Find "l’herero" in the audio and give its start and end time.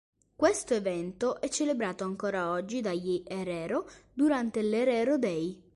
4.63-5.19